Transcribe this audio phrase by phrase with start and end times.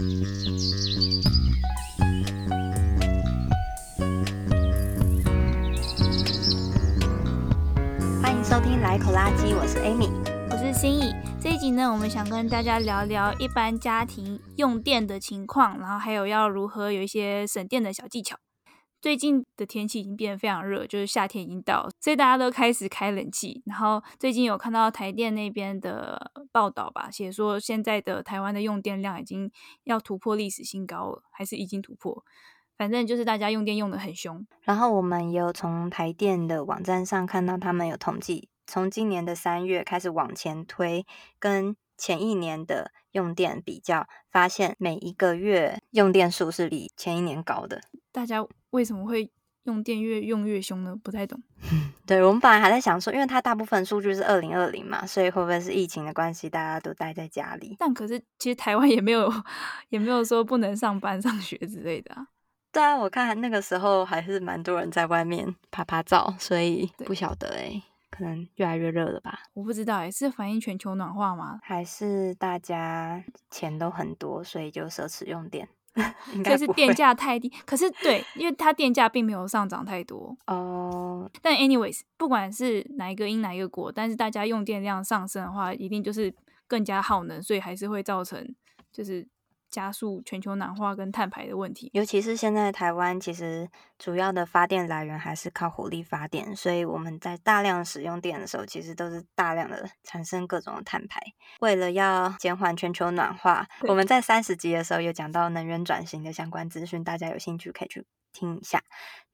[0.00, 0.08] 欢
[8.34, 10.08] 迎收听来口垃圾，我是 Amy，
[10.50, 11.14] 我是心怡。
[11.38, 18.38] 这一集呢，我们想跟大家聊聊一般家庭用电的情况，然后还有要如何有一些省电的小技巧。
[19.00, 23.62] 最近的天气已经变得非常热，就是夏天已经到了，所以大家都开始开冷气。
[23.64, 29.50] 然后最近有看到台电那边的报道吧，写说现在的台湾的用电量已经
[29.84, 32.22] 要突破历史新高了，还是已经突破？
[32.76, 34.46] 反正就是大家用电用的很凶。
[34.62, 41.06] 然后我们也有从台电的网站上看到，他们有统计，从今年的三月开始往前推，
[41.38, 47.82] 跟前一年的用电比较，发现每一个月用电数是比前一年高的。
[48.10, 49.30] 大家为什么会
[49.64, 50.96] 用电越用越凶呢？
[51.02, 51.40] 不太懂。
[52.06, 57.76] 对，我们本来还在想说，因为它大部分数据是二零二零嘛，所以会不会是疫情的关系，大家都待在家里？
[57.78, 59.32] 但可是其实台湾也没有
[59.90, 62.26] 也没有说不能上班 上学之类的啊。
[62.72, 69.40] 对啊，我看那个时候还是蛮多人在外面拍拍照，所以不晓得诶，可能越来越热了吧？
[69.54, 71.60] 我不知道诶，是反映全球暖化吗？
[71.62, 75.68] 还是大家钱都很多，所以就奢侈用电？
[76.44, 81.28] 这是电价太低，可是对，因为它电价并没有上涨太多哦。
[81.28, 86.34] Uh, 但 anyways，不管是哪一个因哪一个果，但是大家用电量上升的话，一定就是
[86.66, 88.54] 更加耗能，所以还是会造成
[88.92, 89.26] 就是。
[89.70, 93.68] 加速全球暖化跟碳排的问题，尤其是现在台湾其实
[93.98, 101.20] 主要的发电来源还是靠火力发电，所以我们在大量使用电的时候，其实都是大量的产生各种的碳排。
[101.60, 108.82] 为了要减缓全球暖化，我们在三十集的时候有讲到能源转型的相关资讯，大家有兴趣可以去听一下。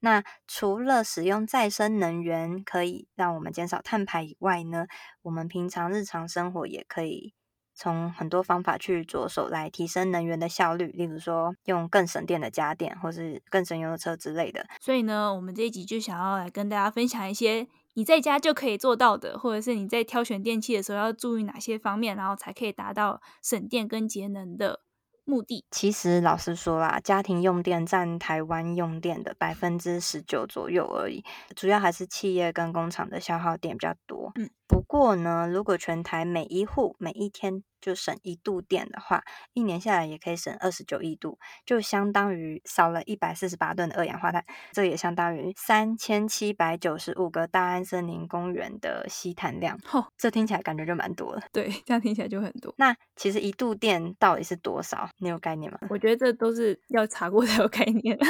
[0.01, 4.87] 那除了使用再生能源可以让我们减少碳排以外呢，
[5.23, 7.33] 我们平常日常生活也可以。
[7.77, 14.67] 从很多方法去着手来提升能源的效率，例如说用更省电的家电，或是更省油的车之类的。
[14.81, 24.81] 所以呢，我们这一集就想要来跟大家分享一些你在家就可以做到的，或者是你在挑选电器的时候要注意哪些方面，然后才可以达到省电跟节能的
[25.25, 25.65] 目的。
[25.71, 31.23] 其实老实说啦，家庭用电占台湾用电的百分之十九左右而已，
[31.55, 34.33] 主要还是企业跟工厂的消耗电比较多。
[34.37, 34.49] 嗯。
[34.69, 39.23] 不过呢，如果全台每一户每一天就省一度电的话，
[39.53, 44.45] 一年下来也可以省二十九亿度，就相当于少了一百四十八吨的二氧化碳。
[44.73, 49.79] 这也相当于三千七百九十五个大安森林公园的吸碳量。
[49.93, 51.43] 哦，这听起来感觉就蛮多了。
[51.53, 52.75] 对，这样听起来就很多。
[52.77, 55.09] 那其实一度电到底是多少？
[55.19, 55.79] 你有概念吗？
[55.89, 58.19] 我觉得这都是要查过才有概念。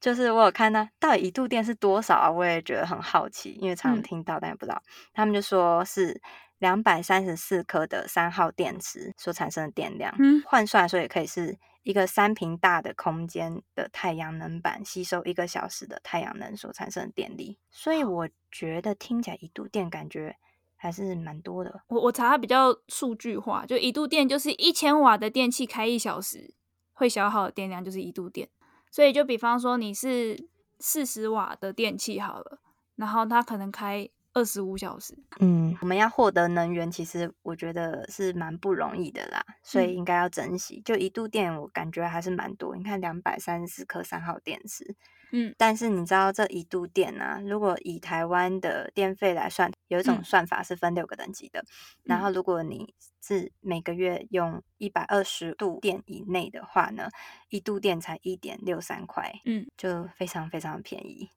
[0.00, 2.30] 就是我有看到到底一度电是多少啊？
[2.30, 4.82] 我也觉得很好奇，因为常常听到，但也不知道。
[5.24, 6.20] 他们就说是
[6.58, 17.58] 两百三十四颗的三号电池所产生的电量，嗯，换算来说也可以是一个三平大的空间的太阳能板吸收一个小时的太阳能所产生的电力。
[17.70, 20.36] 所以我觉得听起来一度电感觉
[20.76, 21.82] 还是蛮多的。
[21.88, 26.52] 我我查它比较数据化，就一度电就是一千瓦的电器开一小时
[26.92, 28.46] 会消耗的电量就是一度电。
[28.90, 30.48] 所以，就比方说你是
[30.78, 32.60] 四十瓦的电器好了，
[32.96, 35.16] 然后它可能开二十五小时。
[35.40, 40.82] 嗯，我们要获得能源，其实我觉得是蛮不容易的啦，所以应该要珍惜。
[40.84, 42.76] 就一度电，我感觉还是蛮多。
[42.76, 44.94] 你看，两百三十四颗三号电池。
[45.36, 51.58] 嗯，但是你知道这一度电啊，如果以台湾的电费来算，有一种算法是分六个等级的。
[51.60, 51.66] 嗯、
[52.04, 57.08] 然后，如果你是每个月用一百二十度电以内的话呢，
[57.48, 61.30] 一度电才一点六三块，嗯，就非常非常便宜。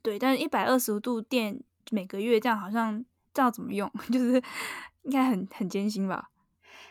[0.00, 1.60] 对，但是一百二十度电
[1.92, 3.90] 每个月这样好像知道怎么用？
[4.10, 4.42] 就是
[5.02, 6.30] 应该很很艰辛吧。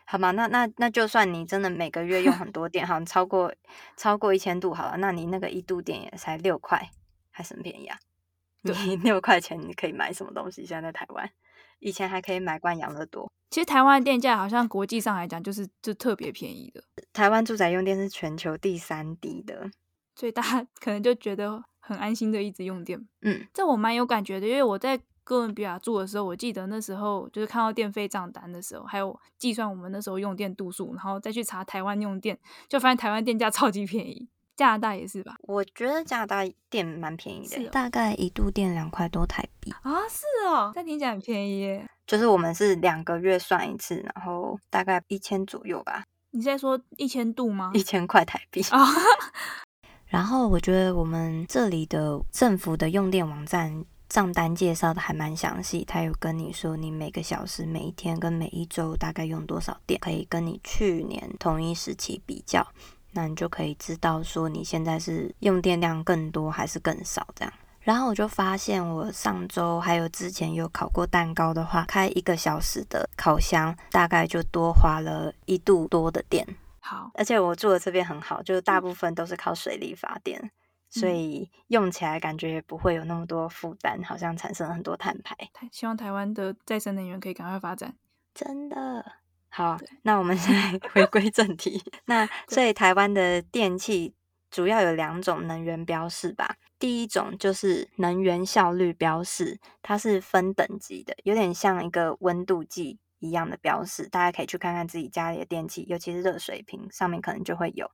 [0.06, 0.32] 好吗？
[0.32, 3.54] 那那那就算你真的每个月用很多电，好像超过
[3.96, 6.92] 超过一千度好了，那你那个一度电也才六块，
[7.30, 7.98] 还是很便宜啊。
[8.64, 10.66] 对，你六块钱你可以买什么东西？
[10.66, 11.30] 现在在台湾，
[11.80, 13.32] 以前还可以买罐养乐多。
[13.50, 16.84] 其实台湾电价好像国际上来讲就是就特别便宜的。
[17.14, 19.72] 台湾住宅用电是全球第三低的，
[20.16, 23.00] 所以大家 可能就觉得很安心的一直用电。
[23.22, 25.00] 嗯，这我蛮有感觉的，因为我在。
[25.24, 34.28] 哥伦比亚住的时候，我记得那时候就是看到电费账单的时候，还有计算我们那时候用电度数，然后再去查台湾用电，就发现台湾电价超级便宜。
[34.58, 35.36] 加拿大也是吧？
[35.44, 40.02] 我觉得加拿大电蛮便宜的，哦、大概一度电两块多台币啊。
[40.10, 41.88] 是哦，但听起来很便宜耶。
[42.08, 46.04] 就是我们是两个月算一次，然后大概一千左右吧。
[46.32, 47.72] 你在说一千度吗？
[47.76, 48.80] 一千块台币啊。
[50.12, 53.84] 然后我觉得我们这里的政府的用电网站。
[54.10, 62.68] 账单介绍的还蛮详细，他有跟你说你每个小时、每一天跟每一周大概用多少电，可以跟你去年同一时期比较，
[63.12, 67.54] 那你就可以知道说你现在是用电量更多还是更少这样。
[67.80, 76.46] 然后我就发现，我上周还有之前有烤过蛋糕的话，开一个小时的烤箱，大概就多花了一度多的电。
[76.82, 80.52] 好，而且我住的这边很好，就是大部分都是靠水力发电。
[80.94, 85.34] 所以用起来感觉也不会有那么多负担，好像产生了很多碳排。
[85.72, 87.96] 希望台湾的再生能源可以赶快发展。
[88.34, 89.06] 真的
[89.48, 91.82] 好，那我们现在 回归正题。
[92.06, 94.14] 那 所以台湾的电器
[94.50, 96.58] 主要有两种能源标示吧。
[96.78, 104.10] 第一种就是能源效率标示，它是分等级的，有点像一个温度计一样的标识。
[104.10, 107.90] 大家可以去看看自己家里的电器，尤其是热水瓶上面可能就会有。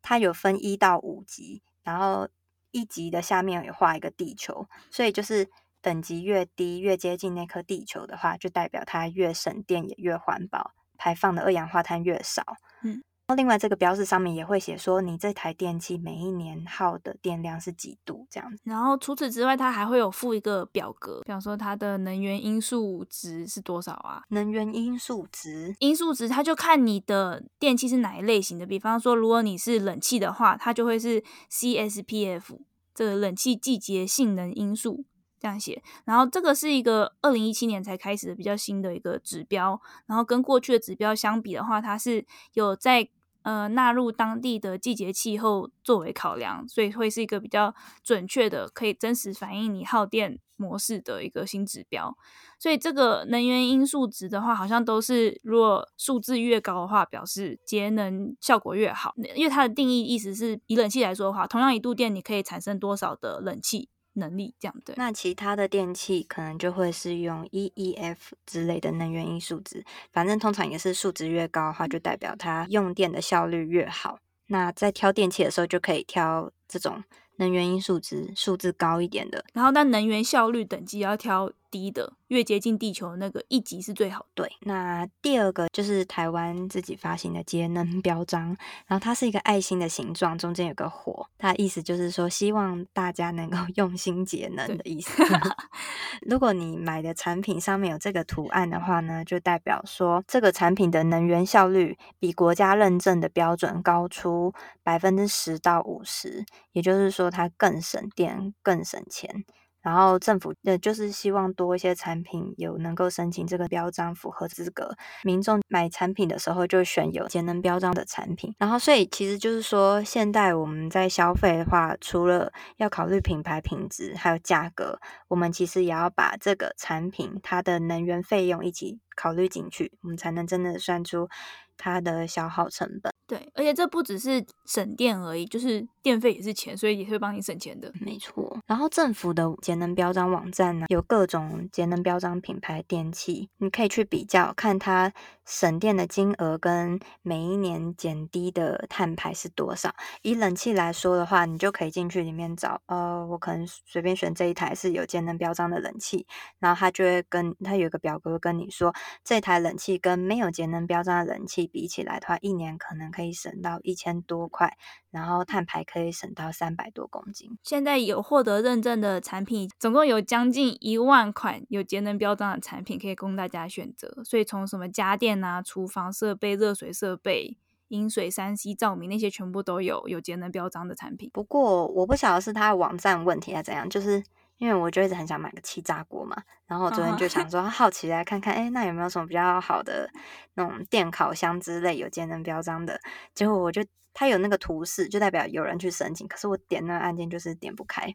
[0.00, 2.26] 它有分一到五级，然后。
[2.70, 5.48] 一级的下面有画一个地球，所以就是
[5.80, 12.44] 等级越低，越接近那颗地球的话，就代表它越省电也越环保，排放的二氧化碳越少。
[12.82, 13.02] 嗯。
[13.34, 18.62] 另外，这个标示上面也会写说，你这台电器每一年耗的电量是几度这样子。
[18.64, 24.22] 然后除此之外，它还会有附一个表格，比方说它的能源因素值是多少啊？
[24.30, 28.64] 能源因素值，因素值，它就看你的电器是哪一类型的。
[28.64, 32.58] 比方说，如果你是冷气的话，它就会是 CSPF
[32.94, 35.04] 这个冷气季节性能因素
[35.38, 35.82] 这样写。
[36.06, 39.78] 然后这个是一个二零一七年才开始的比较新的一个指标。
[40.06, 43.06] 然后跟过去的指标相比的话，它是有在
[43.48, 47.74] 呃，纳入当地的季节气候作为考量，所以会是一个比较
[48.04, 52.14] 准确的，可以真实反映你耗电模式的一个新指标。
[52.58, 59.14] 所以这个能源因素值的话，好像都是如果数字越高的话，表示节能效果越好。
[59.34, 63.88] 因为它的定义意思是以冷气来说的话，同样一度电，你可以产生多少的冷气。
[64.18, 74.18] 能力这样对，那其他的电器可能就会是用 EEF 之类的能源因数值，反正通常也是数值越高的话，就代表它用电的效率越好。
[74.48, 77.02] 那在挑电器的时候，就可以挑这种。
[77.40, 84.26] 能源因数值数字高一点的，然后那能源效率等级要挑低的，越接近地球的那个一级是最好。
[84.34, 88.56] 对，那第二个就是台湾自己发行的节能标章，
[88.86, 95.22] 然后它是一个爱心的形状，中间有个火，它意思就是说希望大家能够 用心节能的意思。
[96.26, 107.28] 如果你买的产品上面有这个图案的话呢，就代表说这个产品的能源效率比国家认证的标准高出百分之十到五十，也就是说。
[107.30, 109.44] 它更省电、更省钱，
[109.80, 114.94] 然后政府呃就是希望多一些产品有能够申请这个标章，符合资格。
[115.22, 118.54] 民众买产品的时候就选有节能标章的产品。
[118.58, 124.98] 然后，所以其实就是说，现在我们在消费的话，除了要考虑品牌品质，还有价格，
[125.28, 131.28] 我们其实也要把这个产品它的能源费用一起考虑进去，我们才能真的算出
[131.76, 133.12] 它的消耗成本。
[133.26, 137.92] 对，而且这不只是省电而已，就是电费也是钱，所以也会帮你省钱的。
[138.00, 138.58] 没错。
[138.66, 145.12] 然后政府的节能标章网站呢，有各种节能标章品牌电器，你可以去比较，看它
[145.44, 149.94] 省电的金额跟每一年减低的碳排是多少。
[150.22, 156.26] 以冷气来说的话，你就可以进去里面找，呃，我可能随便选这一台是有节能标章的冷气，
[156.58, 164.76] 然后它就会跟它有一个表格跟你说，这台冷气跟没有节能标章的冷气比起来的话，一年可能可以省到一千多块，
[165.10, 167.58] 然后碳排可以省到三百多公斤。
[167.62, 174.22] 现在有获得认证的产品，总共有将近一万款有节能标章的产品可以供大家选择。
[174.24, 177.56] 所以从什么家电啊、厨房设备、热水设备、
[177.88, 181.30] 饮水、三 C 照明那些，全部都有有节能标章的产品。
[181.32, 184.22] 不过我不晓得是它的网站问题还是怎样，就是。
[184.58, 190.10] 因为我就一直很想买个气炸锅嘛，然后我昨天就 想说好奇来看看，哎，那有没有什么比较好的
[190.54, 193.00] 那种电烤箱之类有节能标章的？
[193.36, 193.84] 结果我就
[194.18, 198.12] 它有那个图示，就代表有人去申请，可是我点那个按键就是点不开，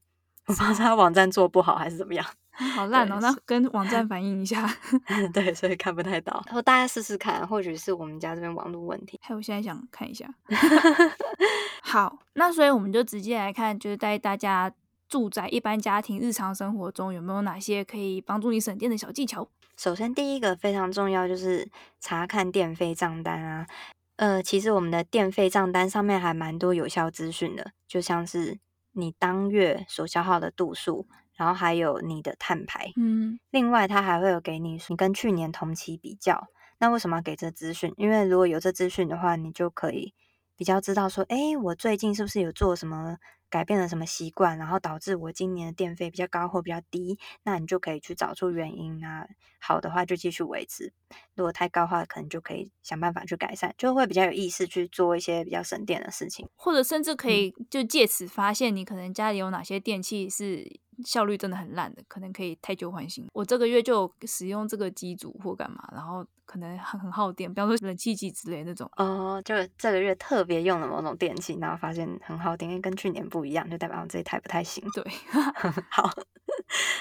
[0.47, 2.25] 我不知道他网站做不好还是怎么样，
[2.75, 3.19] 好烂哦！
[3.21, 4.69] 那跟网站反映一下，
[5.33, 6.43] 对，所以看不太到。
[6.47, 9.17] 然后大家试试看，或许是我们家这边网络问题。
[9.23, 10.29] 还有，我现在想看一下。
[11.81, 14.73] 好，那所以我们就直接来看，就是带大家。
[15.09, 19.47] 住宅一般家庭日常生活中有没有哪些可以帮助你省电的小技巧？
[19.77, 21.69] 首先，第一个非常重要就是
[21.99, 23.67] 查看电费账单啊。
[24.15, 28.59] 呃，其实我们的电费账单上面还蛮多有效资讯的，就像是
[28.91, 32.91] 你当月所消耗的度数，然后还有你的碳排。
[32.95, 36.47] 嗯，另外它还会有给你你跟去年同期比较。
[36.79, 37.93] 那为什么要给这资讯？
[37.97, 40.13] 因为如果有这资讯的话，你就可以
[40.55, 43.17] 比较知道说，哎，我最近是不是有做什么？
[43.49, 49.27] 改变了什么习惯，然后导致我今年的电费比较高或比较低，那你就可以去找出原因啊。
[49.59, 50.91] 好的话就继续维持，
[51.35, 60.79] 如果太高的话，可能就可以想办法去改善，就会比较有意识去做一些比较省电的事情，或者甚至可以就借此发现你可能家里有哪些电器是。
[61.05, 63.27] 效率真的很烂的，可能可以太旧换新。
[63.33, 68.89] 我这个月就使用这个机组或干嘛，然后可能很很耗电，比方说冷气机之类那种。
[68.97, 74.83] 哦，就这个月特别用了某种电器，然后发现很耗电，因为跟去年不一样，就代表这一台不太行。
[74.93, 75.03] 对，
[75.89, 76.09] 好。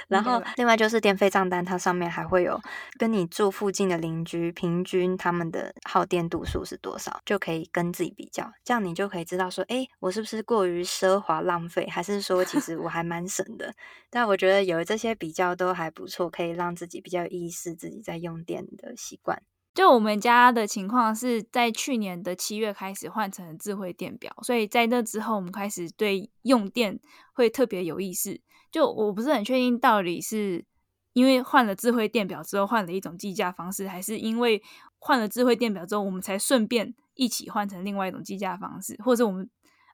[0.09, 2.61] 然后另外就是电费账单，它上面还会有
[2.99, 13.75] 跟你住附近的邻居平均他们的耗电度数是多少，就可以跟自己比较，这样你就可以知道说，哎，我是不是过于奢华浪费，还是说其实我还蛮省的。
[14.11, 19.43] 但我觉得有这些比较都还不错，可以让自己比较有意识自己在用电的习惯。
[19.75, 27.01] 就我们家的情况是在去年的七月开始换成智慧电表，所以在那之后我们开始对用电
[27.33, 28.43] 会特别有意识。
[28.73, 30.65] 就我不是很确定到底是
[31.13, 34.61] 因为换了智慧电表之后换了一种计价方式，还是因为
[34.99, 39.49] 换了智慧电表之后我们才顺便一起换成另外一种计价方式，或者我们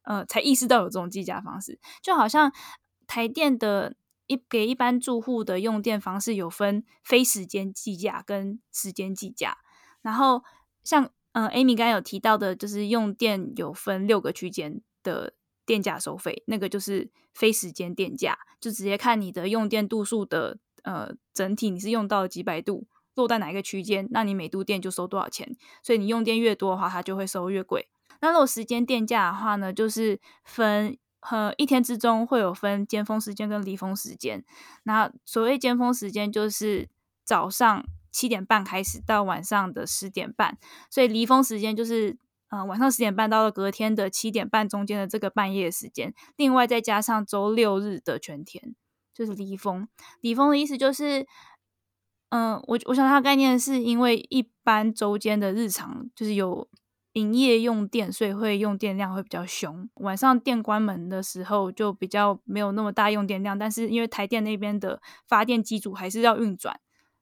[0.04, 2.50] 呃才意识到有这种计价方式，就好像
[3.06, 3.96] 台电的。
[4.30, 9.56] 一给一般住户的用电方式有分非时间计价跟时间计价，
[10.02, 10.44] 然后
[10.84, 15.32] 像呃，Amy 刚刚有提到的，就是用电有分六个区间的
[15.68, 27.88] 电价收费，那个就是非时间电价，就直接看你的用电度数的呃整体你是用到几百度，落在哪一个区间，那你每度电就收多少钱，所以你用电越多的话，它就会收越贵。
[28.22, 30.96] 那如果时间电价的话呢，就是分。
[31.20, 34.44] 和一天之中会有分尖峰时间跟离峰时间。
[34.84, 36.88] 那所谓尖峰时间就是
[37.24, 40.56] 早上七点半开始到晚上的十点半，
[40.88, 42.16] 所以离峰时间就是、
[42.50, 46.14] 呃、晚上十点半到了隔天的七点半中间的这个半夜时间。
[46.36, 48.74] 另外再加上周六日的全天，
[49.14, 49.88] 就是离峰。
[50.20, 51.26] 离峰的意思就是，
[52.30, 56.68] 嗯、我我想它概念是因为一般周间的日常就是有。
[57.14, 59.88] 营业用电，所以会用电量会比较凶。
[59.94, 66.78] 晚上电关门的时候就比较没有那么大用电量，但是因为台电那边的发电机组还是要运转，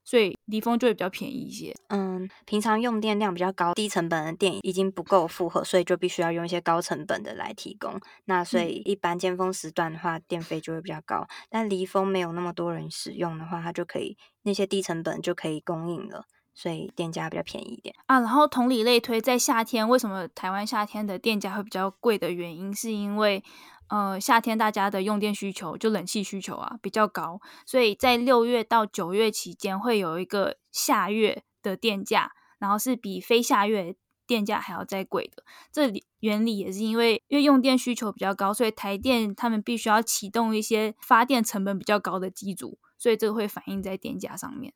[0.07, 1.75] 所以离峰就会比较便宜一些。
[1.89, 7.99] 嗯，平常用电量比较高、低成本的电已经不够负荷，所以就必须要用一些高成本的来提供。
[8.23, 11.27] 那所以一般尖峰时段的话，电费就会比较高。
[11.49, 16.23] 但离峰没有那么多人使用的话，它就可以那些低成本就可以供应了。
[16.55, 23.43] 所以电价比较便宜一点啊，然后同理类推，在夏天为什么台湾夏天的电价会比较贵的原因，是因为
[23.89, 35.43] 呃夏天大家的用电需求就冷气需求啊比较高，所以在六月到九月期间会有一个夏月的电价，然后是比非夏月电价还要再贵的。
[35.71, 44.73] 这里原理也是因为因为用电需求比较高，所以台电他们必须要启动一些发电成本比较高的机组，所以这个会反映在电价上面。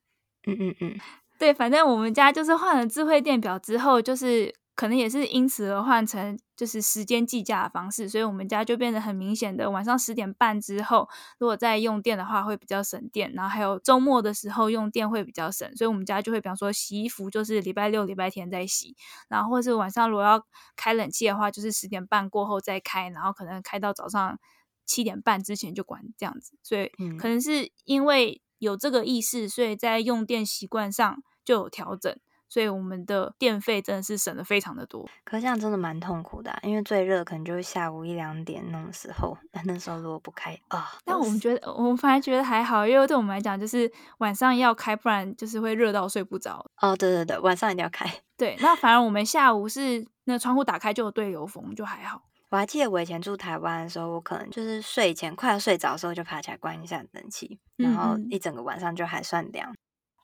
[0.47, 0.99] 嗯嗯嗯。
[1.37, 18.95] 对，反正我们家就是换了智慧电表之后，就是可能也是因此而换成就是时间计价的方式，所以我们家就变得很明显的晚上十点半之后，如果在用电的话会比较省电，然后还有周末的时候用电会比较省，所以我们家就会比方说洗衣服就是礼拜六、礼拜天再洗，
[19.27, 20.43] 然后或是晚上如果要
[20.75, 24.39] 开冷气的话，就是十点半过后再开，然后可能开到早上
[24.85, 31.21] 七点半之前就关这样子，所以可能是因为有这个意识，所以在用电习惯上。
[31.43, 32.15] 就有调整，
[32.51, 35.07] 所以我们的电费真的是省的非常的多。
[35.23, 46.65] 可是这样真的蛮痛苦的啊，因为最热可能就是下午一两点那种时候，那那时候如果不开啊，但我们觉得我们反而觉得还好，因为对我们来讲就是晚上要开，不然就是会热到睡不着。
[46.81, 48.05] 哦，对对对，晚上一定要开。
[48.37, 52.23] 对，那反而我们下午是那窗户打开就有对流风，就还好。
[52.49, 59.73] 我还记得我以前住台湾的时候，我可能就是睡前快要睡着的时候就爬起来关一下冷气，然后一整个晚上就还算凉。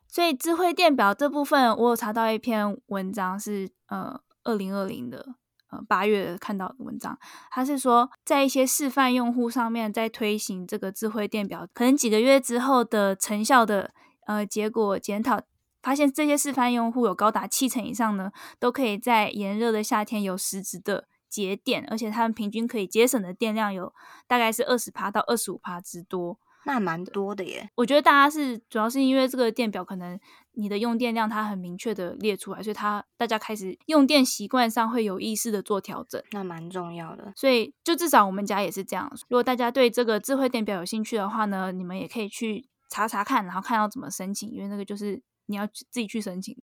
[0.07, 5.35] 所以智慧电表这部分，我有查到一篇文章是呃二零二零的
[5.69, 7.17] 呃八月看到的文章，
[7.51, 13.91] 他是说在一些示范用户上面在推行这个智慧电表，可能几个月之后的成效的
[14.25, 15.41] 呃结果检讨，
[15.83, 23.93] 发现这些示范用户有高达七成以上呢，都可以在炎热的夏天有实质的节电，而且他们平均可以节省的电量有
[24.25, 26.39] 大概是二十帕到二十五帕之多。
[26.67, 30.19] 那蛮多的耶，我觉得大家是主要是因为这个电表可能
[30.51, 37.31] 你的用电量它很明确的列出来，所以它大家开始用电习惯上会有意识的做调整，那蛮重要的。
[37.37, 39.09] 所以就至少我们家也是这样。
[39.29, 46.53] 如果大家对这个智慧电表有兴趣的话呢，你们也可以去查查看，然后看要怎么申请，因为那个就是你要自己去申请。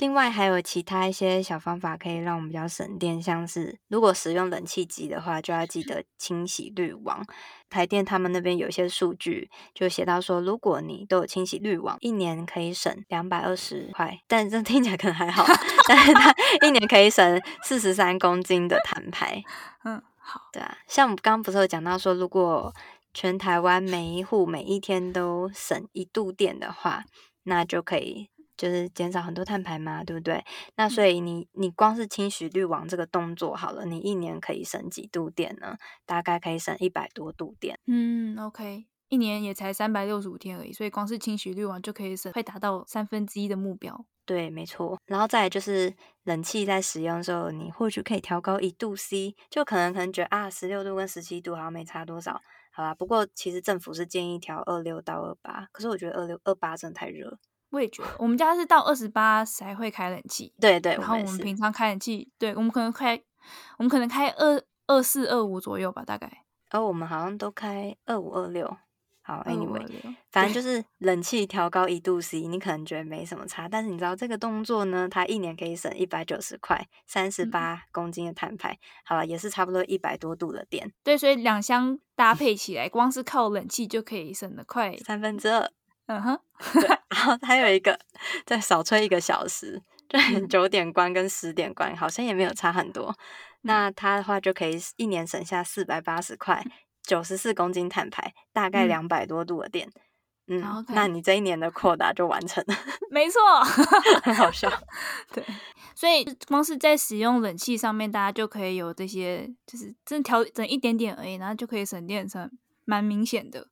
[0.00, 7.22] 另外还有其他一些小方法可以让我们比较省电，像是如果使用冷气机的话，就要记得清洗滤网。
[7.68, 15.44] 台电他们那边有一些数据，就写到说，如果你都有清洗滤网，一年可以省两百二十块，但这听起来可能还好，
[15.86, 16.34] 但是它
[16.66, 19.42] 一年可以省四十三公斤的碳排。
[19.84, 22.74] 嗯，好，对啊，像我们刚刚不是有讲到说，如果
[23.12, 27.04] 全台湾每一户每一天都省一度电的话，
[27.44, 28.30] 那就可以。
[28.60, 30.44] 就是减少很多碳排嘛，对不对？
[30.76, 35.78] 那所以你你光是清洗滤网这个动作好了，你一年可以省几度电呢？
[36.04, 37.80] 大概可以省一百多度电。
[37.86, 44.04] 嗯，OK，一年也才三百六十五天而已，所以光是清洗滤网就可以省，会达到三分之一的目标。
[44.26, 45.00] 对，没错。
[45.06, 52.38] 然后再来就是冷气在使用的时候，你或许可以调高一度 C，就可能可能觉得啊，十六度跟十七度好像没差多少，
[52.70, 52.94] 好吧？
[52.94, 57.38] 不过其实政府是建议调二六到二八，可是我觉得二六二八真的太热。
[57.70, 60.52] 我也觉得，我们家是到二十八才会开冷气。
[60.60, 63.20] 对对，然后我们平常开冷气，对，我们可能开，
[63.78, 66.44] 我们可能开二二四二五左右吧，大概。
[66.70, 68.76] 而、哦、我们好像都开二五二六。
[69.22, 69.86] 好，Anyway，
[70.32, 78.72] 反正就是冷气调高一度 C，你可能觉得没什么差，但是你知道这个动作呢，它一年可以省一百九十块，三十八公斤的碳排。
[78.72, 80.92] 嗯、好了，也是差不多一百多度的电。
[81.04, 85.70] 对，所以两箱搭配起来，光是靠冷气就可以省得快三分之二。
[86.10, 86.40] 嗯哼，
[86.74, 87.96] 对，然后还有一个
[88.44, 93.16] 再少吹一个小时，对九点关跟十点关，好像也没有差很多。
[93.62, 96.64] 那它的话就可以一年省下四百八十块，
[97.04, 99.88] 九十四公斤碳排，大概两百多度的电。
[100.48, 100.94] 嗯，嗯 Okay.
[100.94, 102.74] 那你这一年的扩大就完成了。
[103.08, 103.40] 没错，
[104.24, 104.68] 很好笑。
[105.32, 105.44] 对，
[105.94, 112.50] 所以光是在使用冷气上面，大家就可以有这些，就是真调整一点点而已，然后就可以省电，省
[112.84, 113.68] 蛮明显的。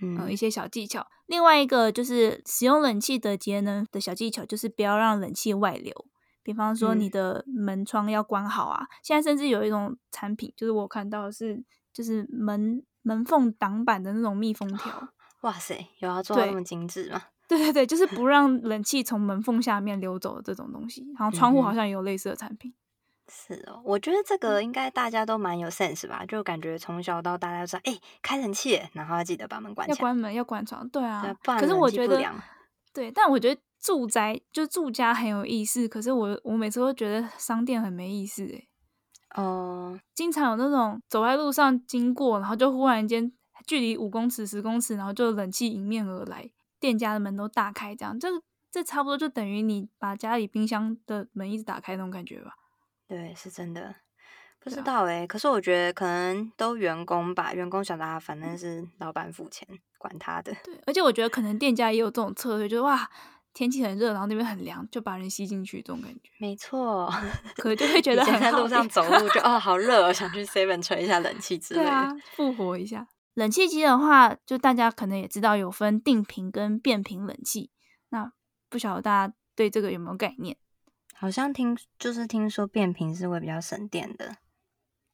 [0.00, 1.06] 嗯，一些小技巧。
[1.26, 5.92] 另外一个就是使用冷气的节能的小技巧，就是不要让冷气外流。
[6.42, 8.84] 比方说，你的门窗要关好啊。
[8.84, 11.62] 嗯、现在甚至有一种产品，就是我看到是，
[11.92, 15.08] 就是门门缝挡板的那种密封条。
[15.42, 17.22] 哇塞，有要做到那么精致吗？
[17.48, 21.06] 对对对，就是不让冷气从门缝下面流走的这种东西。
[21.18, 22.74] 然后窗户好像也有类似的产品。
[23.30, 31.22] 是哦，我觉得这个应该大家都蛮有 sense 吧，就感觉从小到大家都说，哎、欸，开冷气，然后要记得把门关起来，要关门，要关窗，对啊。
[31.42, 32.22] 不然可是我觉得。
[32.94, 38.66] 对，但我觉得住宅就住家很有意思，可是我我每次都觉得商店很没意思，哎。
[39.40, 40.00] 哦。
[40.14, 43.30] 经常有那种走在路上经过，然后就忽然间
[43.66, 46.50] 距离五公尺、十公尺，然后就冷气迎面而来，
[46.80, 48.28] 店家的门都大开，这样，这
[48.72, 52.52] 这差不多就等于你把家里冰箱的门一直打开那种感觉吧。
[53.08, 53.94] 对，是真的，
[54.60, 55.24] 不知道哎。
[55.24, 59.66] 啊、可是我觉得可能都员工吧，员工想他，反正是老板付钱，
[59.96, 60.54] 管他的。
[60.62, 63.10] 对，而且我觉得可能店家也有这种策略，就是哇，
[63.54, 66.30] 天气很热，然后那边很凉，就把人吸进去，这种感觉。
[66.38, 67.10] 没错，
[67.56, 72.16] 可能就会觉得很在路上走路就哦，好热，我想去 Seven 吹一下冷气之类的。
[72.36, 73.08] 复活一下。
[73.34, 77.70] 冷气机的话，就大家可能也知道有分定频跟变频冷气，
[78.10, 78.32] 那
[78.68, 80.56] 不晓得大家对这个有没有概念？
[81.18, 84.36] 好像听就是听说变频是会比较省电的，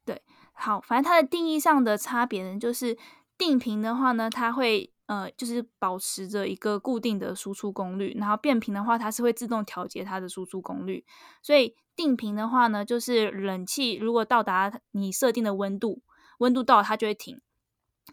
[0.05, 2.99] 对，好，反正它的定义上的差别呢，就是
[3.39, 11.07] 定频的话呢，它会呃就是保持着一个固定的输出功率，然后变频的话，它是会自动调节它的输出功率。
[11.43, 16.03] 所以定频的话呢，就是冷气如果到达你设定的温度，
[16.39, 17.41] 温度到了它就会停，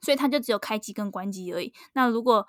[0.02, 1.74] 所以它就只有开机跟关机而已。
[1.92, 2.48] 那如果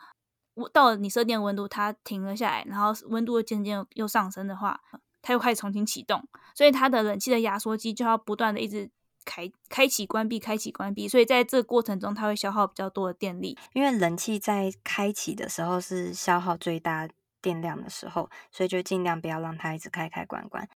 [0.54, 4.80] 我到了你设定温度，它停了下来，然后温度渐渐又上升的话，
[5.22, 6.22] 它又开始重新启动，
[6.54, 8.90] 所以它的冷气的压缩机就要不断的一直
[9.24, 13.56] 开开启关闭开启关闭，所以在这个过程中它会消耗比较多的电力。
[13.72, 17.08] 因为冷气在开启的时候是消耗最大
[17.40, 20.68] 电量的时候，所以就尽量不要让它一直开开关关。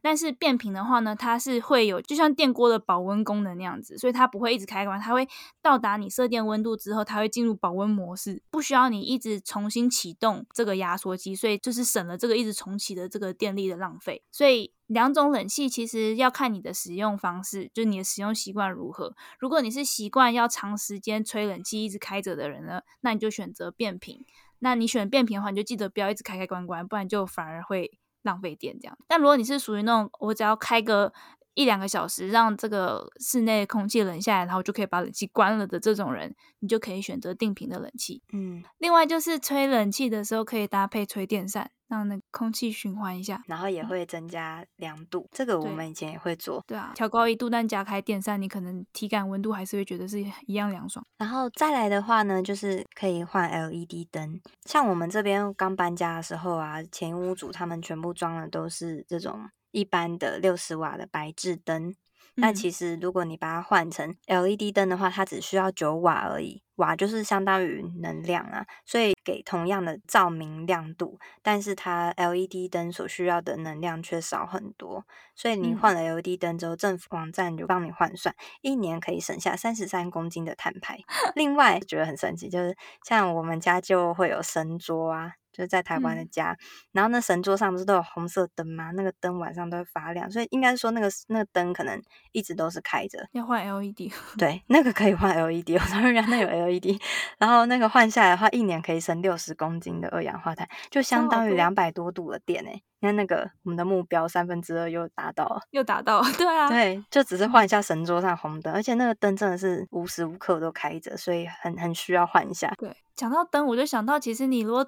[0.00, 5.28] 但是变频的话呢，它是会有就像电锅的保温功能那样子，所以它不会一直开关，它会
[5.60, 14.22] 到达你设定温度之后，它会进入保温模式，不需要你一直重新启动这个压缩机，所以就是省了这个一直重启的这个电力的浪费。
[14.30, 19.14] 所以两种冷气其实要看你的使用方式，就是你的使用习惯如何。
[19.38, 24.24] 如果你是习惯要长时间吹冷气一直开着的人呢，那你就选择变频。
[24.60, 27.98] 那你选变频的话，你就记得不要一直开开关关，不然就反而会。
[28.28, 31.12] 浪费电这样，但如果你是属于那种我只要开个
[31.58, 38.22] 一两个小时让这个室内空气冷下来，然后就可以把冷气关了的这种人，你就可以选择定频的冷气。
[38.32, 45.22] 嗯，另外就是吹冷气的时候可以搭配吹电扇，让那空气循环一下，然后也会增加凉度。
[45.22, 46.62] 嗯、这个我们以前也会做。
[46.64, 51.04] 对啊，调高一度，但加开电扇，你可能体感温度还是会觉得是一样凉爽。
[51.18, 54.40] 然后再来的话呢，就是可以换 LED 灯。
[54.64, 59.50] 像我们这边刚搬家的时候啊，前屋主他们全部装的都是这种。
[59.70, 61.94] 一般的六十瓦的白炽灯，
[62.36, 80.98] 那其实如果你把它换成 LED 灯的话，它只需要九瓦而已，瓦就是相当于能量啊，所以给同样的照明亮度，但是它 LED 灯所需要的能量却少很多，所以你换了 LED 灯之后，政府网站就帮你换算，一年可以省下三十三公斤的碳排。
[81.36, 85.34] 另外觉得很神奇，就是像我们家就会有神桌啊。
[85.50, 86.58] 就在台湾的家，嗯、
[86.92, 88.92] 然后那神桌上不是都有红色灯吗？
[88.92, 93.26] 那个灯晚上都会发亮，所以应该说那个那个灯可能一直都是开着。
[93.32, 95.70] 要换 LED，对，那个可以换 LED。
[95.70, 96.67] 我当然那有 LED，
[97.38, 102.82] 然后那个换下来的话，一年可以省六十公斤的二氧化碳，就相当于两百多度的电诶。
[103.00, 112.72] 你看那个我们的目标三分之二又达到了，又达到了， 对啊，对，就只是换一下神桌上红灯，而且那个灯真的是无时无刻都开着，所以很很需要换一下。
[112.76, 114.84] 对，讲到灯，我就想到其实你如果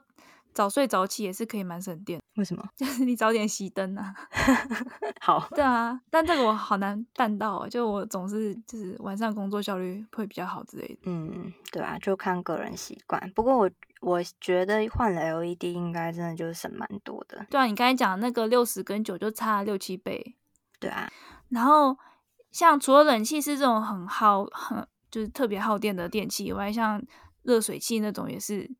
[0.52, 2.64] 早睡早起也是可以蛮省电，为什么？
[2.76, 4.14] 就是你早点熄灯啊。
[5.20, 5.48] 好。
[5.54, 10.98] 对啊，但这个我好难办到啊，就我总是就是晚上工作效率会比较好之类的。
[11.04, 13.30] 嗯，对啊，就看个人习惯。
[13.34, 17.46] 不过我我觉得换了 LED 应该真的就是省蛮多的。
[17.50, 20.36] 对啊，你刚才讲那个六十跟九就差六七倍。
[20.78, 21.10] 对啊，
[21.50, 21.96] 然后
[22.50, 27.02] 像除了冷气是这种很耗很就是特别耗电的电器以外，像
[27.42, 28.70] 热水器那种也是。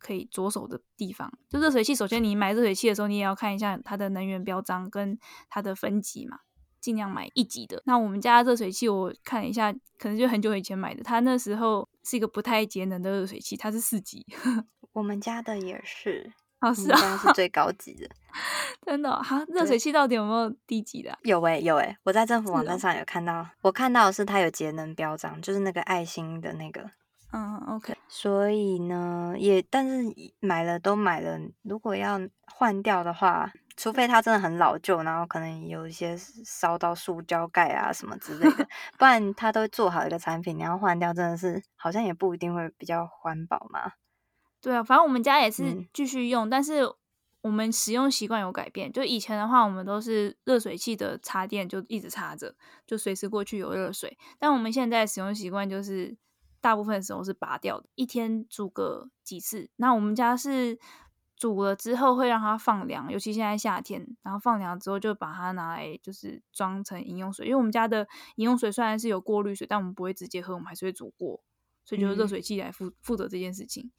[0.00, 1.94] 可以着手的地方，就热水器。
[1.94, 5.16] 首先，你买热水器的时候，你也要看一下它的能源标章跟
[5.48, 6.38] 它的分级嘛，
[6.80, 7.82] 尽量买一级的。
[7.84, 14.26] 那我们家热水器，我看了一下，可能就很久以前买的，它那时候是一个不太节能的热水器，它是四级。
[14.92, 18.08] 我们家的也是， 哦，是啊，是最高级的。
[18.86, 19.46] 真的哈、哦？
[19.48, 21.18] 热水器到底有没有低级的、啊？
[21.22, 26.90] 有诶、欸、有诶、欸、我在政府网站上有看到，哦、我看到的是它有节能标章，就是那个爱心的那个。
[27.32, 27.96] 嗯，OK。
[28.08, 38.66] 所以呢，也但是买了都买了，如果要换掉的话，除非它真的很老旧，然后可能有一些烧到塑胶盖啊什么之类的，
[38.98, 43.92] 不然它都做好一个产品，你要换掉，真的是好像也不一定会比较环保嘛。
[44.60, 46.82] 对啊，反正我们家也是继续用，嗯、但是
[47.42, 48.92] 我们使用习惯有改变。
[48.92, 54.18] 就以前的话，我们都是热水器的插电就一直插着，就随时过去有热水。
[54.40, 56.16] 但我们现在使用习惯就是。
[56.60, 59.70] 大部分的时候是拔掉的，一天煮个几次。
[59.76, 60.78] 那我们家是
[61.36, 67.46] 煮了之后会让它放凉，尤其现在夏天，然后放凉之后就把它拿来就是装成饮用水。
[67.46, 71.40] 因为我们家的饮用水虽然是有过滤水，但我们不会直接喝，我们还是会煮过，
[71.84, 73.90] 所以就是热水器来负负责这件事情。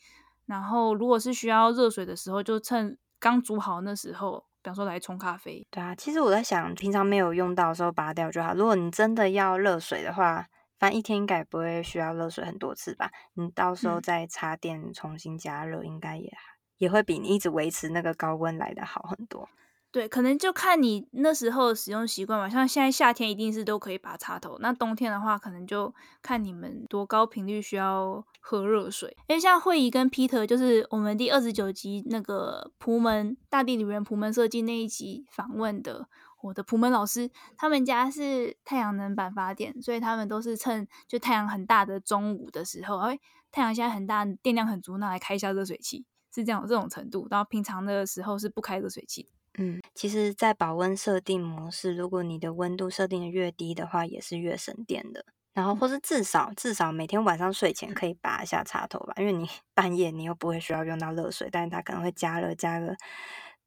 [0.46, 5.66] 然后如果是需要热水的时候，就趁刚煮好那时候，比方说来冲咖啡。
[5.72, 8.54] 对啊，其实我在想，平常没有用到的时候拔掉就好。
[8.54, 10.48] 如果你真的要热水的话。
[10.82, 13.12] 反正一天应该也不会需要热水很多次吧？
[13.36, 16.34] 你到时候再插电重新加热，应该也
[16.80, 19.48] 也会比你一直维持那个高温来的好很多。
[19.92, 22.50] 对，可能就看你那时候的使用习惯吧。
[22.50, 29.16] 像现在夏天一定是都可以拔插头，那冬天的话，可能就看你们多高频率需要喝热水。
[29.28, 36.08] 因为像慧仪跟 Peter，就是我们第二十九集那个朴门大地女人仆门设计那一集访问的。
[36.42, 43.20] 我的普门老师，他们家是太阳能板发电，所以他们都是趁就太阳很大的中午的时候，哎，
[43.52, 47.28] 太阳现在很大，电量很足，那来开一下热水器，是这样这种程度。
[47.30, 49.30] 然后平常的时候是不开热水器。
[49.58, 55.26] 嗯，其实，在保温设定模式，如果你的温度设定的越低的话，也是越省电的。
[55.54, 62.96] 然后，或是至少至少每天晚上睡前可以拔一下插头吧，因为你 半夜你又不会需要用到热水，但是它可能会加热加个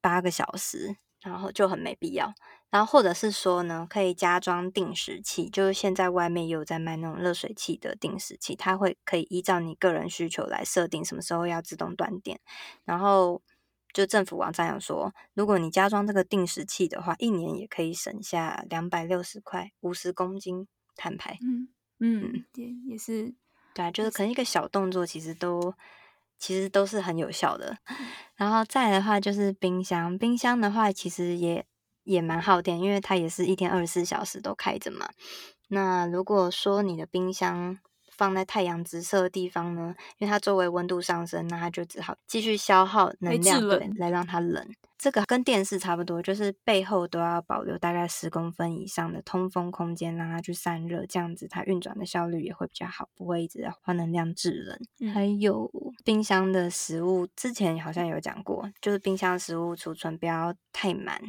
[0.01, 2.33] 八个小时，然后就很没必要。
[2.71, 12.41] 然后或者是说呢，可以加装定时器，就是现在外面也有在卖那种热水器的定时器，它会可以依照你个人需求来设定什么时候要自动断电。
[12.85, 13.41] 然后
[13.93, 21.39] 就政府网站有说，如果你加装这个定时器的话，一年也可以省下两百六十块五十公斤碳排。
[21.43, 21.69] 嗯
[22.01, 22.45] 嗯，
[22.89, 23.33] 也、是，
[23.73, 25.73] 对啊，就是可能一个小动作，其实都
[26.39, 27.77] 其实都是很有效的。
[28.37, 31.65] 然后再来的话就是冰箱，冰箱的话其实也。
[32.05, 35.09] 也蛮耗电，因为它也是一天二十四小时都开着嘛。
[35.69, 37.79] 那如果说你的冰箱
[38.13, 44.69] 放在太阳直射的地方呢，因为它周围温度上升，那它就只好继续消耗能量，对，来让它冷。
[44.99, 54.79] 这个跟电视差不多，就是背后都要保留大概十公分以上的通风空间，让它去散热，这样子它运转的效率也会比较好，不会一直在花能量制冷。
[55.01, 55.71] 嗯、还有
[56.05, 61.21] 冰箱的食物，之前好像有讲过，就是冰箱食物储存不要太满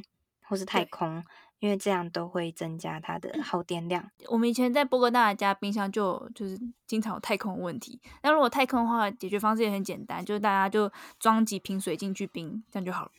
[0.44, 1.24] 或是太空。
[1.60, 4.12] 因为这样都会增加它的耗电量。
[4.28, 8.00] 我们以前在波哥大家冰箱就就是经常有太空问题。
[8.22, 13.12] 那如果太空的话，解决方式也很简单，就是大家就装几瓶水进去冰，这样就好了。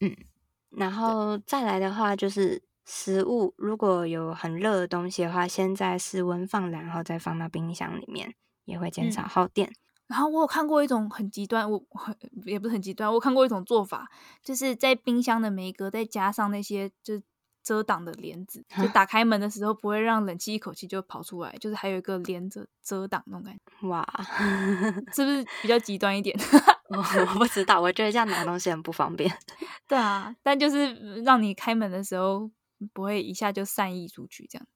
[0.00, 0.14] 嗯，
[0.70, 8.34] 然后再来的话就是食物，如果有很热的东西的话，先在室温放凉，然后再放到冰箱里面，
[8.66, 9.68] 也会减少耗电。
[9.68, 9.74] 嗯。
[10.10, 14.10] 然后我有看过一种很极端，我很也不是很极端，我看过一种做法，
[14.42, 17.22] 就是在冰箱的每一格再加上那些就是。
[17.62, 23.86] 遮挡的帘子，就打开门的时候不会让冷气一口气就跑出来，就是还有一个帘子遮挡那种感觉。
[23.86, 24.02] 哇，
[25.14, 26.34] 是不是比较极端一点？
[26.88, 29.30] 我我不知道，我觉得这样拿东西很不方便。
[29.86, 32.50] 对啊，但就是让你开门的时候
[32.94, 34.66] 不会一下就散溢出去这样。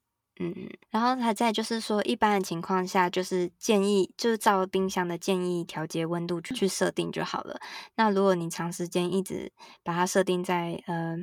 [0.41, 7.61] 嗯，然后还在就是说，一般的情况下，就是建议就是照冰箱的建议调节温度去设定就好了。
[7.97, 11.17] 那如果你长时间一直把它设定在呃。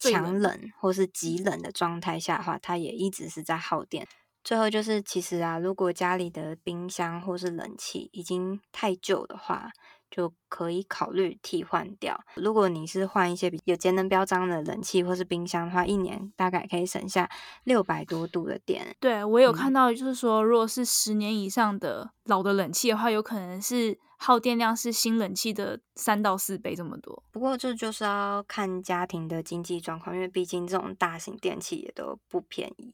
[0.00, 4.06] 强冷或是极冷的状态下的话，它也一直是在耗电。
[4.44, 9.70] 最后就是，其实啊，如果家里的冰箱或是冷气已经太旧的话，
[10.10, 12.18] 就可以考虑替换掉。
[12.34, 17.28] 如果你是换一些有节能标章的冷气或是冰箱的话，一年大概可以省下
[17.64, 18.96] 六百多度的电。
[19.00, 23.98] 对，我有看到，就是说，如果是十年以上的老的冷气的话，有可能是。
[24.18, 32.92] 耗电量是新冷气的三到四倍这么多，不过这就是要看家庭的经济状况，因为毕竟这种大型电器也都不便宜，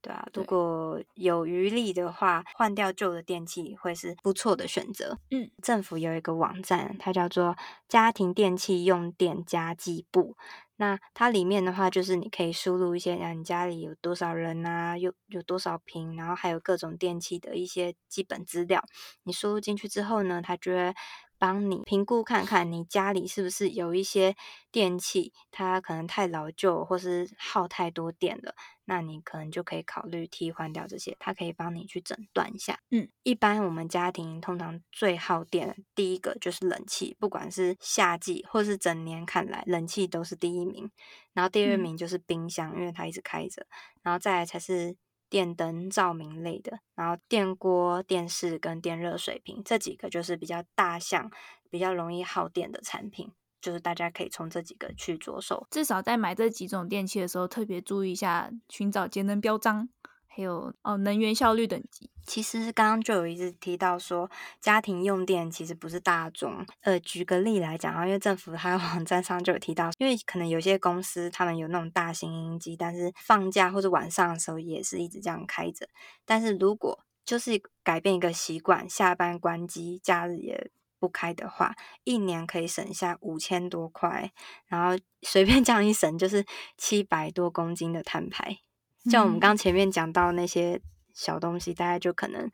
[0.00, 5.18] 对啊，对，如果有余力的话，换掉旧的电器会是不错的选择。
[5.30, 7.56] 嗯，政府有一个网站，它叫做
[7.88, 10.36] 家庭电器用电家计簿。
[10.76, 18.84] 那它里面的话，就是你可以输入一些，你家里有多少人啊，有有多少平，然后还有各种电器的一些基本资料。
[19.24, 20.94] 你输入进去之后呢，它就会
[21.38, 24.34] 帮你评估看看你家里是不是有一些
[24.70, 28.54] 电器，它可能太老旧或是耗太多电了。
[28.88, 32.78] 那你可能就可以考虑替换掉这些，它可以帮你去诊断一下。
[32.90, 40.88] 嗯，一般我们家庭通常最耗电的第一个就是冷气，不管是夏季或是整年看来，冷气都是第一名。
[41.32, 43.66] 然后第二名就是冰箱，嗯、因为它一直开着。
[44.02, 44.96] 然后再来才是
[45.28, 46.80] 电灯、照明类的。
[46.94, 51.30] 然后电锅、电视跟电热水瓶这几个就是比较大项、
[51.70, 53.32] 比较容易耗电的产品。
[53.58, 59.88] 就是大家可以从这几个去着手，至少在买这几种电器的时候，特别注意一下，寻找节能标章，
[60.36, 62.10] 还有哦能源效率等级。
[62.26, 66.66] 其实刚刚就有一直提到说，家庭用电其实不是大众。
[66.82, 75.88] 呃，举个例来讲啊，因为政府它网站上就有提到，因为可能有些公司他们有那种大型音机，但是放假或者晚上的时候也是一直这样开着。
[76.26, 80.70] 但是如果就是改变一个习惯，下班关机，假日也。
[80.98, 84.32] 不开的话，一年可以省下五千多块，
[84.66, 86.42] 然后随便这样一省就是
[86.78, 88.60] 七百多公斤的碳排。
[89.10, 90.80] 像我们刚前面讲到那些
[91.12, 92.50] 小东西，大概就可能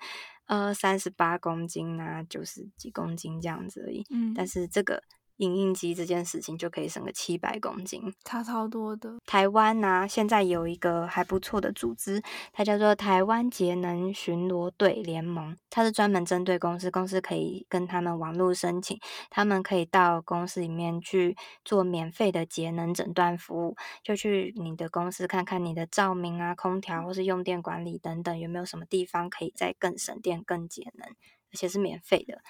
[0.47, 4.05] 呃三十八公斤啊，九十几公斤这样子而已。
[4.11, 5.03] 嗯，但是这个。
[5.43, 9.19] 影印机这件事情就可以省个七百公斤，差超多的。
[9.27, 18.97] 台湾呢、啊，现在有一个还不错的组织，它叫做台湾节能巡逻队联盟，它是专门针对公司，公司可以跟他们网络申请，
[19.31, 32.43] 他们可以到公司里面去做免费的节能诊断服务，就去你的公司看看你的照明啊、空调或是用电管理等等，有没有什么地方可以再更省电、更节能，而且是免费的。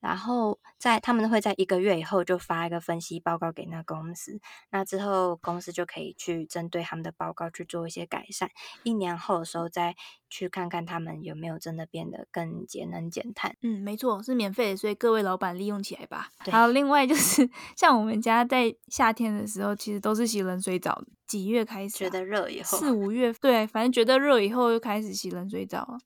[0.00, 8.50] 然后在他们会在一个月以后就发一个分析报告给那公司，那之后公司就可以去针对他们的报告去做一些改善。
[8.82, 9.94] 一年后的时候再
[10.28, 13.54] 去看看他们有没有真的变得更节能减碳。
[13.62, 16.30] 嗯，没错，是免费的，所以各位老板利用起来吧。
[16.44, 16.50] 对。
[16.50, 21.04] 还有另外就是，像我们家在夏天的时候，其实都是洗冷水澡。
[21.26, 21.98] 几月开始、啊？
[21.98, 22.78] 觉得热以后。
[22.78, 25.98] 四五月，对，反正觉得热以后又开始洗冷水澡了。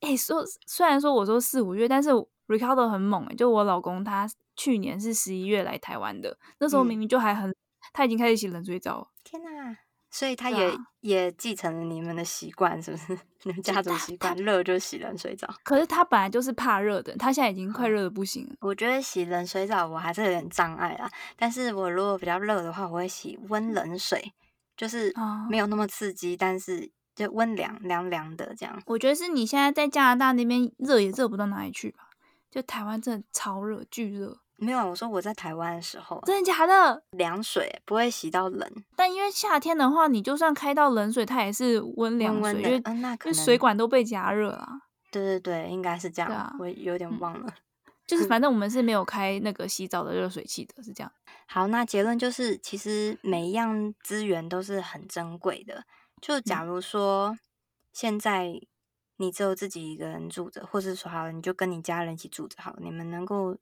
[0.00, 2.10] 哎，说虽然说我说四五月，但是。
[2.46, 7.54] Ricardo 很猛诶，就我老公他去年是十一月来台湾的，那时候明明就还很，嗯、
[7.92, 9.10] 他已经开始洗冷水澡。
[9.22, 9.76] 天哪！
[10.10, 13.18] 所以他也、啊、也继承了你们的习惯，是不是？
[13.42, 15.52] 你们家族习惯，热就洗冷水澡。
[15.64, 18.54] 可是他本来就是怕热的，他现在已经快热的不行了。
[18.60, 24.32] 我觉得洗冷水澡我还是有点障碍啦，但是我如果比较热的话，我会洗温冷水，
[24.76, 25.12] 就是
[25.50, 28.80] 没有那么刺激，但是就温凉凉凉的这样。
[28.86, 32.03] 我觉得是你现在在加拿大那边热也热不到哪里去吧。
[32.54, 34.38] 就台湾真的超热，巨热。
[34.58, 37.02] 没有，我说我在台湾的时候，真的假的？
[37.10, 44.68] 凉水不会洗到冷，但因为夏天的话，你就算开到冷水，它也是温凉水，因为、嗯、那可能水管都被加热了。
[45.10, 46.30] 对对对，应该是这样。
[46.30, 47.52] 啊、我有点忘了、嗯，
[48.06, 51.10] 就是反正我们是没有 开那个洗澡的热水器的，是这样。
[51.46, 55.82] 好，那结论就是，其实每一样资源都是很珍贵的。
[56.22, 57.36] 就假如说
[57.92, 58.60] 现在
[59.16, 63.56] 你只有自己一个人住着，或是说好了，你就跟你家人一起住着，好，你们能够。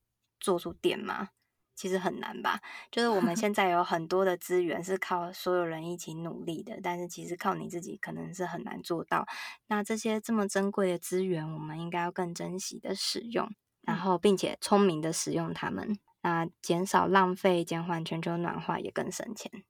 [0.44, 1.28] 做出电吗？
[1.76, 2.60] 其实很难吧。
[2.90, 9.24] 就是我们 现在有很多的资源是靠所有人一起努力的，但是其实靠你自己可能是很难做到。
[9.68, 13.48] 那这些这么珍贵的资源，我们应该要更珍惜的使用，
[13.82, 19.62] 然后并且聪明的使用它们，那减少浪费，减缓全球暖化，也更省钱。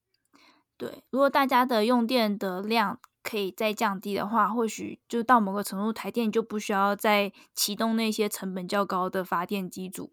[0.79, 10.13] 对，如果大家的用电的量可以再降低的话，或许就到某个程度，台电就不需要再启动那些成本较高的发电机组。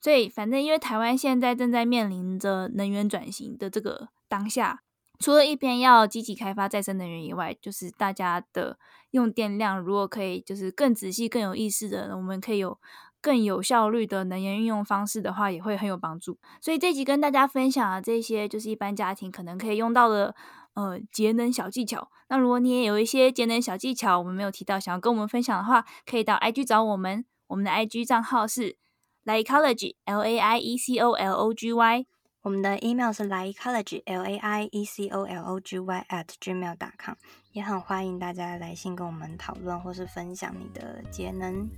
[0.00, 4.82] 所以，反正因为台湾现在正在面临着能源转型的这个当下，
[5.18, 8.78] 除了一边要积极开发再生能源以外，就是大家的
[9.10, 12.78] 用电量如果可以就是更仔细、更有意识的，我们可以有
[13.20, 16.38] 更有效率的能源运用方式的话，也会很有帮助。
[16.60, 20.36] 所以这集跟大家分享的这些，就是一般家庭可能可以用到的
[20.78, 22.08] 呃节能小技巧。
[22.28, 28.76] 那如果你也有一些节能小技巧，我们没有提到，想要跟我们分享的话，可以到 IG 找我们，我们的 IG 账号是。
[29.24, 32.06] Laiecology L A I E C O L O G Y，
[32.40, 37.14] 我们的 email 是 Laiecology L A I E C O L O G Y at gmail.com，
[37.52, 41.68] 也很欢迎大家来信跟我们讨论或是分享你的节能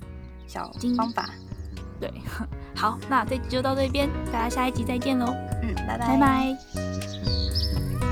[0.46, 1.28] 小方法。
[1.98, 2.08] 对，
[2.76, 5.26] 好，那这集就到这边，大家下一集再见喽。
[5.60, 6.06] 嗯，拜拜。
[6.06, 8.09] 拜拜。